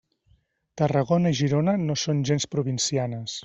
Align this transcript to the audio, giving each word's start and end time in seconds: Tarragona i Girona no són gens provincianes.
Tarragona 0.81 1.33
i 1.35 1.39
Girona 1.41 1.77
no 1.83 1.99
són 2.05 2.25
gens 2.31 2.49
provincianes. 2.57 3.39